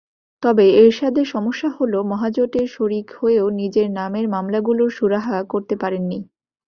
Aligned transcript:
তবে 0.43 0.65
এরশাদের 0.79 1.25
সমস্যা 1.25 1.69
হলো 1.77 1.97
মহাজোটের 2.03 2.67
শরিক 2.67 3.07
হয়েও 3.19 3.47
নিজের 3.59 3.87
নামের 3.91 4.25
মামলাগুলোর 4.27 4.89
সুরাহা 4.97 5.37
করতে 5.43 5.75
পারেননি। 5.75 6.19